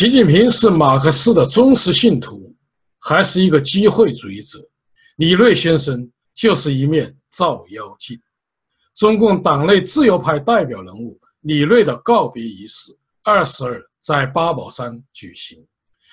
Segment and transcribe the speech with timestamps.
[0.00, 2.56] 习近平是马克思的忠实信徒，
[3.00, 4.58] 还是一个机会主义者？
[5.16, 8.18] 李锐先生就是一面照妖镜。
[8.94, 15.62] 中共党内自由派代表人物李锐的告别仪式二十二在八宝山举行，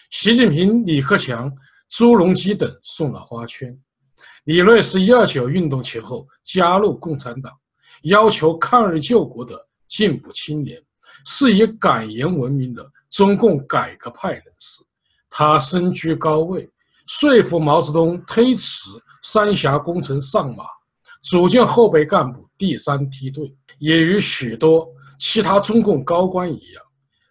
[0.09, 1.49] 习近平、李克强、
[1.89, 3.73] 朱镕基等送了花圈。
[4.43, 7.53] 李锐是一二九运动前后加入共产党，
[8.01, 9.57] 要求抗日救国的
[9.87, 10.77] 进步青年，
[11.25, 12.85] 是以敢言闻名的。
[13.09, 14.83] 中共改革派人士，
[15.29, 16.69] 他身居高位，
[17.07, 18.89] 说服毛泽东推迟
[19.23, 20.65] 三峡工程上马，
[21.21, 26.83] 组建后备干部第三梯队，也与许多其他中共高官一样，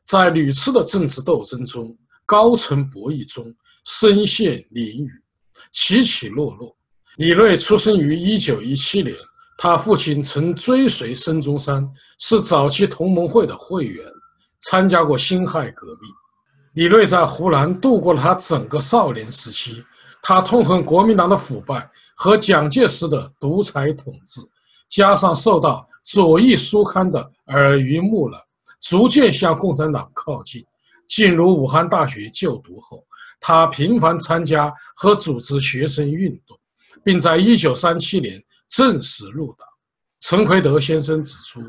[0.04, 5.10] 在屡次的政治斗争中、高层博弈中身陷囹圄，
[5.72, 6.74] 起起落落。
[7.16, 9.14] 李锐出生于一九一七年，
[9.56, 14.04] 他父亲曾追随孙中山，是早期同盟会的会员。
[14.60, 16.10] 参加过辛亥革命，
[16.74, 19.84] 李锐在湖南度过了他整个少年时期。
[20.22, 24.40] 他痛恨国民党的腐败和蒋介石的独裁统治，
[24.88, 28.40] 加上受到左翼书刊的耳濡目染，
[28.80, 30.64] 逐渐向共产党靠近。
[31.06, 33.04] 进入武汉大学就读后，
[33.38, 36.58] 他频繁参加和组织学生运动，
[37.04, 39.68] 并在1937年正式入党。
[40.18, 41.60] 陈奎德先生指出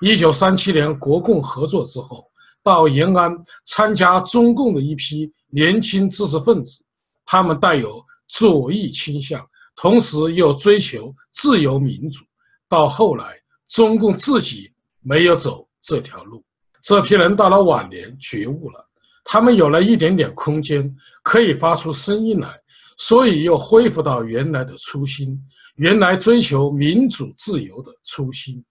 [0.00, 2.26] ，1937年国共合作之后。
[2.62, 3.34] 到延安
[3.64, 6.84] 参加中共的一批年轻知识分子，
[7.24, 9.42] 他们带有左翼倾向，
[9.74, 12.22] 同时又追求自由民主。
[12.68, 13.34] 到后来，
[13.66, 14.70] 中共自己
[15.00, 16.44] 没有走这条路，
[16.82, 18.86] 这批人到了晚年觉悟了，
[19.24, 22.54] 他们有了一点点空间，可以发出声音来，
[22.98, 25.42] 所以又恢复到原来的初心，
[25.76, 28.62] 原来追求民主自由的初心。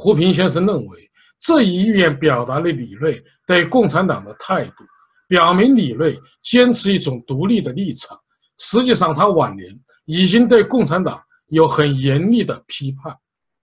[0.00, 1.10] 胡平先生认为。
[1.42, 4.84] 这一意愿表达了李锐对共产党的态度，
[5.26, 8.18] 表明李锐坚持一种独立的立场。
[8.58, 9.74] 实际上，他晚年
[10.04, 11.18] 已经对共产党
[11.48, 13.16] 有很严厉的批判。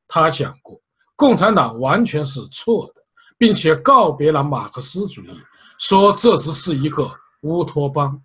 [0.07, 0.81] 他讲过，
[1.15, 3.01] 共产党完全是错的，
[3.37, 5.29] 并且告别了马克思主义，
[5.77, 7.07] 说这只是一个
[7.41, 8.19] 乌托邦。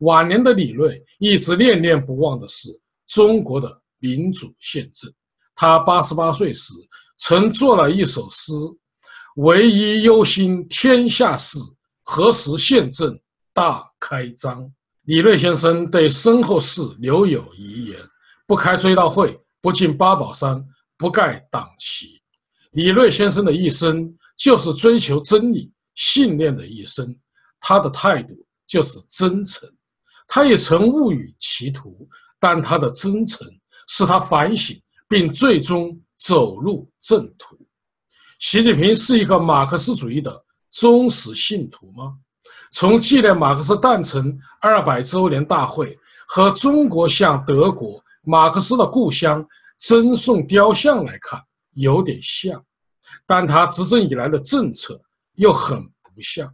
[0.00, 2.68] 晚年的李锐一直念念不忘的是
[3.06, 5.10] 中国的民主宪政。
[5.54, 6.74] 他八十八岁时
[7.20, 8.52] 曾作了一首诗。
[9.36, 11.58] 唯一忧心天下事，
[12.02, 13.16] 何时宪政
[13.54, 14.68] 大开张？
[15.02, 17.98] 李瑞先生对身后事留有遗言：
[18.46, 20.62] 不开追悼会，不进八宝山，
[20.98, 22.20] 不盖党旗。
[22.72, 27.16] 李瑞先生的一生就是追求真理、信念的一生，
[27.60, 28.34] 他的态度
[28.66, 29.68] 就是真诚。
[30.26, 32.08] 他也曾误与歧途，
[32.38, 33.46] 但他的真诚
[33.88, 37.58] 使他反省，并最终走入正途。
[38.38, 42.16] 习近平是一个马克思主义的忠实信徒吗？
[42.72, 49.44] 从纪念马克思诞辰二百周年大会和中国向德国马克思的故乡
[49.78, 51.42] 赠送雕像来看，
[51.72, 52.62] 有点像，
[53.26, 55.00] 但他执政以来的政策
[55.34, 56.48] 又很不像。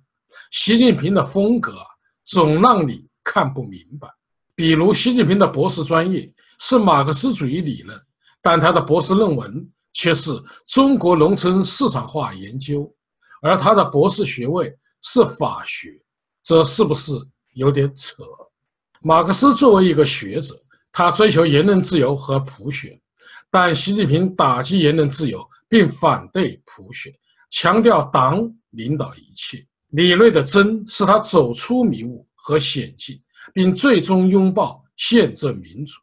[0.53, 1.77] 习近平的风格，
[2.25, 4.09] 总让你看不明白。
[4.55, 8.01] 比如，习近平的博士专业是马克思主义理论，
[8.47, 9.69] 但他的博士论文。
[9.99, 10.31] 却是
[10.67, 12.95] 中国农村市场化研究，
[13.41, 14.71] 而他的博士学位
[15.01, 15.89] 是法学，
[16.43, 17.13] 这是不是
[17.55, 18.23] 有点扯？
[19.01, 20.55] 马克思作为一个学者，
[20.93, 23.01] 他追求言论自由和普选，
[23.51, 27.11] 但习近平打击言论自由并反对普选，
[27.49, 29.67] 强调党领导一切。
[29.93, 33.19] 李锐的真是他走出迷雾和险境，
[33.55, 35.95] 并最终拥抱宪政民主；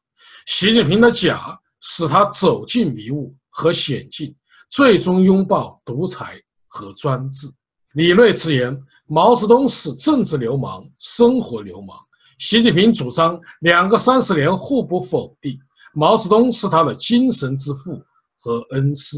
[0.48, 3.32] 习近平的假使他走进迷雾。
[3.56, 4.36] 和险境，
[4.68, 7.48] 最终拥抱独裁和专制。
[7.94, 11.96] 李锐直言，毛泽东是政治流氓、生活流氓。
[12.40, 15.56] 习近平主张两个三十年互不否定。
[15.94, 18.02] 毛泽东是他的精神之父
[18.40, 19.18] 和恩师。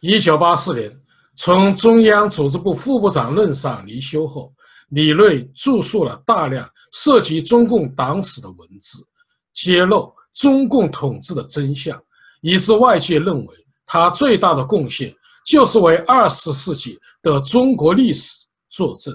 [0.00, 0.90] 一九八四年，
[1.36, 4.50] 从中央组织部副部长任上离休后，
[4.88, 9.06] 李锐著述了大量涉及中共党史的文字，
[9.52, 12.02] 揭露中共统治的真相，
[12.44, 13.54] 以致外界认为。
[13.86, 15.14] 他最大的贡献
[15.44, 19.14] 就是为二十世纪的中国历史作证。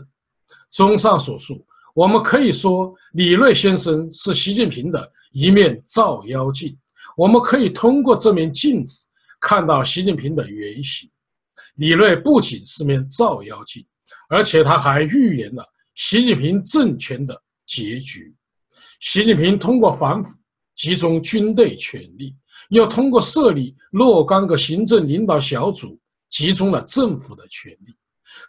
[0.69, 1.65] 综上所述，
[1.95, 6.77] 我们可以说，李锐先生是习近平的一面照妖镜。
[7.17, 9.07] 我们可以通过这面镜子
[9.41, 11.09] 看到习近平的原型。
[11.77, 13.83] 李锐不仅是面照妖镜，
[14.29, 15.65] 而且他还预言了
[15.95, 17.35] 习近平政权的
[17.65, 18.31] 结局。
[18.99, 20.29] 习近平通过反腐
[20.75, 22.35] 集中军队权力。
[22.69, 25.99] 又通过设立若干个行政领导小组，
[26.29, 27.95] 集中了政府的权力，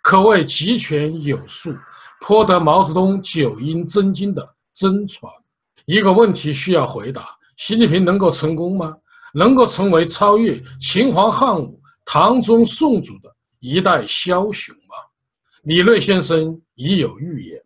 [0.03, 1.75] 可谓集权有术，
[2.21, 5.31] 颇得毛泽东九阴真经的真传。
[5.87, 8.97] 一个问题需要回答：习近平能够成功吗？
[9.33, 14.95] 能够成为超越秦皇汉武、唐宗宋祖的一代枭雄吗？
[15.63, 17.61] 李瑞先生已有预言。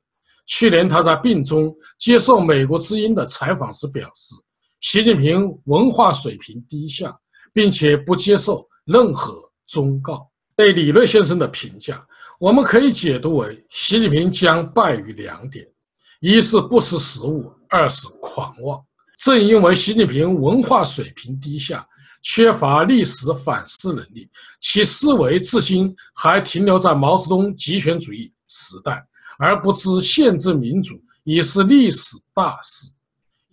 [0.47, 4.35] 去年他在病中接受《美国之音》的采访时表示，
[4.85, 7.19] 习近平文化水平低下，
[7.55, 9.35] 并且不接受任何
[9.67, 10.31] 忠告。
[10.55, 12.07] 对李锐先生的评价，
[12.39, 15.67] 我们可以解读为：习近平将败于两点，
[16.21, 18.79] 一是不识时务，二是狂妄。
[19.17, 21.85] 正因为习近平文化水平低下，
[22.21, 24.29] 缺乏历史反思能力，
[24.61, 29.03] 其思维至今还停留在毛泽东极权主义时代。
[29.39, 32.93] 而不知宪政民主已是历史大势。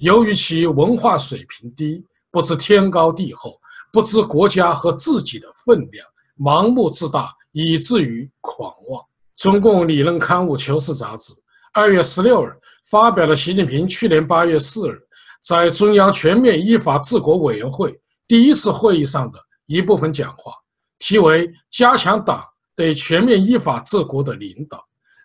[0.02, 3.60] 由于其文化水平低，不知天高地厚，
[3.94, 6.04] 不知国家和自己的分量，
[6.40, 9.06] 盲目自大，以至于狂妄。
[9.36, 11.34] 中共理论刊物《求是》杂志
[11.72, 12.52] 二月十六日
[12.90, 15.00] 发表了习近平去年八月四日
[15.44, 17.96] 在中央全面依法治国委员会
[18.28, 20.52] 第一次会议上的一部分讲话，
[20.98, 22.44] 题为《加强党
[22.76, 24.78] 对全面依法治国的领导》。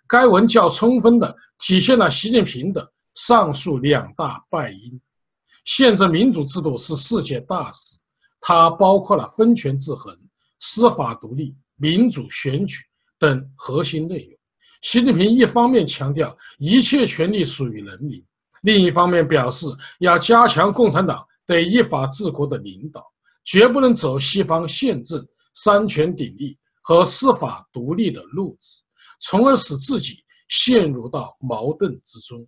[0.06, 5.00] 该文较充分地体现了习近平的上述两大败因。
[5.64, 8.00] 宪政民主制度是世界大事，
[8.40, 10.16] 它包括了分权制衡、
[10.60, 12.76] 司法独立、民主选举
[13.18, 14.38] 等核心内容。
[14.82, 18.24] 习近平一方面强调一切权利属于人民，
[18.62, 19.66] 另一方面表示
[19.98, 23.02] 要加强共产党对依法治国的领导，
[23.42, 28.82] 绝不能走西方宪政三权鼎立和司法独立的路子。
[29.20, 32.46] 从而使自己陷入到矛盾之中。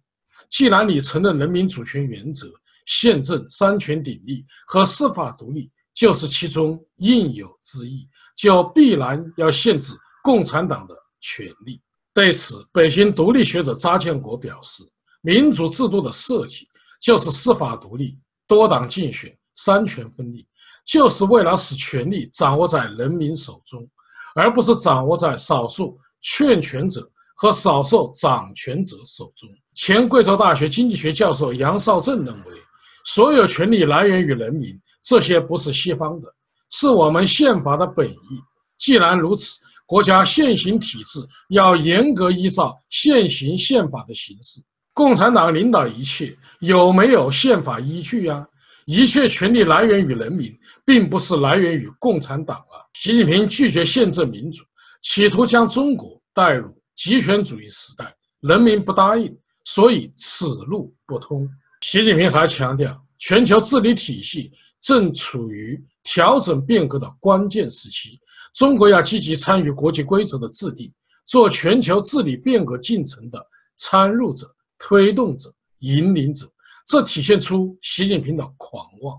[0.48, 2.50] 既然你承认人民主权原则、
[2.86, 9.92] 宪政三权鼎立和司法独立就是其中应有之义，就必然要限制
[10.22, 11.80] 共产党的权利。
[12.14, 14.82] 对此，北京独立学者查建国表示
[15.22, 16.66] ：“民主制度的设计
[17.00, 20.46] 就是司法独立、多党竞选、三权分立，
[20.84, 23.88] 就是为了使权力掌握在人民手中，
[24.34, 27.08] 而不是掌握在少数。”劝权者
[27.40, 29.48] 和少数掌权者手中。
[29.72, 32.52] 前贵州大学经济学教授杨绍正认为，
[33.04, 36.26] 所有权力来源于人民，这些不是西方的，
[36.72, 38.42] 是我们宪法的本意。
[38.76, 41.20] 既然如此，国家现行体制
[41.50, 44.60] 要严格依照现行宪法的形式。
[44.92, 48.44] 共产党领导一切，有没有宪法依据呀？
[48.84, 50.52] 一切权力来源于人民，
[50.84, 52.82] 并不是来源于共产党啊！
[52.94, 54.64] 习近平拒绝宪政民主。
[55.02, 59.32] 企图将中国带入极权主义时代，人民不答应，
[59.64, 61.48] 所以此路不通。
[61.80, 64.50] 习近平还强调，全球治理体系
[64.80, 68.18] 正处于调整变革的关键时期，
[68.52, 70.92] 中国要积极参与国际规则的制定，
[71.24, 73.40] 做全球治理变革进程的
[73.76, 76.50] 参入者、推动者、引领者。
[76.84, 79.16] 这体现出习近平的狂妄。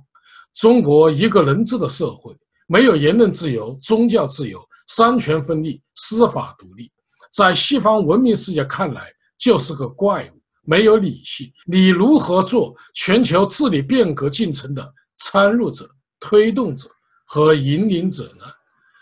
[0.53, 2.35] 中国一个人治的社会，
[2.67, 4.59] 没有言论自由、宗教自由。
[4.91, 6.91] 三权分立、司法独立，
[7.31, 11.51] 在西方文明世界看来就是个怪物，没有理性。
[11.65, 15.89] 你如何做全球治理变革进程的参入者、
[16.19, 16.89] 推动者
[17.25, 18.45] 和引领者呢？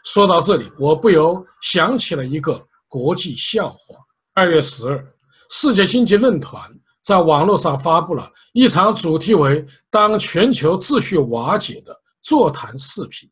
[0.06, 3.96] 说到这里，我不由想起了一个国际笑话。
[4.34, 5.06] 二月十日，
[5.50, 6.62] 世界经济论坛
[7.02, 13.30] 在网络上发布了一场主题为“当全球秩序瓦解”的座谈视频。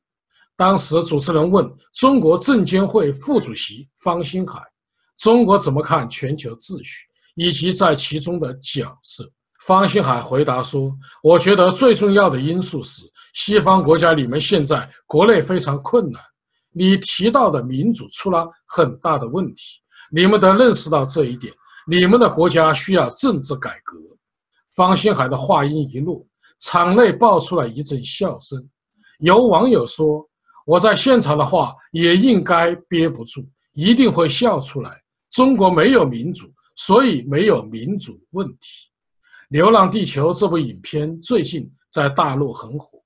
[0.58, 4.62] 当时主持人问中国证监会副主席方星海
[5.18, 9.30] ：“中国怎么看全球秩序以及在其中的角色？”
[9.66, 13.02] 方星海回答说：“我觉得最重要的因素是
[13.34, 16.22] 西方国家，你们现在国内非常困难。
[16.72, 19.82] 你提到的民主出了很大的问题，
[20.12, 21.54] 你们得认识到这一点。
[21.88, 23.98] 你们的国家需要政治改革。”
[24.76, 26.26] 方星海的话音一落，
[26.60, 28.68] 场内爆出了一阵笑声。
[29.20, 30.28] 有网友说。
[30.68, 35.00] 我在现场的话也应该憋不住，一定会笑出来。
[35.36, 38.56] 中国没有民主，所以没有民主问题。
[39.50, 42.98] 《流浪地球》这部影片最近在大陆很火，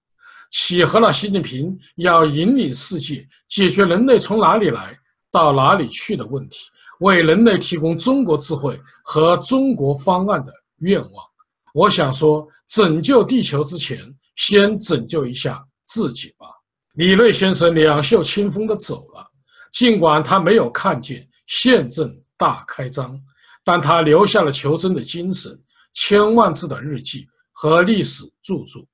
[0.51, 4.95] 契合了习近平要引领世界解决人类从哪里来
[5.31, 6.59] 到哪里去的问题，
[6.99, 11.25] 为人类提供中国智慧和中国方案的愿望。
[11.73, 13.99] 我想说，拯救地球之前，
[14.35, 16.45] 先拯救一下自己吧。
[16.93, 19.27] 李锐先生两袖清风的走了，
[19.73, 23.19] 尽管他没有看见宪政大开张，
[23.63, 25.59] 但他留下了求生的精神、
[25.93, 28.85] 千万字的日记和历史著作。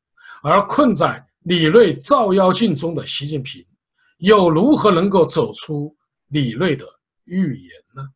[0.41, 3.61] 而困在李锐照妖镜中的习近平，
[4.19, 5.93] 又如何能够走出
[6.29, 6.87] 李锐的
[7.25, 8.07] 预言呢？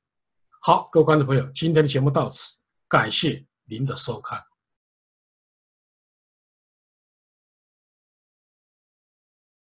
[0.62, 4.49] 好，各位观众朋友，今天的节目到此，感谢您的收看。